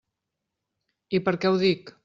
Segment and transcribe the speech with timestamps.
[1.19, 1.97] I per què ho dic?